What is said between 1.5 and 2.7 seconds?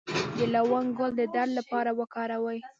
لپاره وکاروئ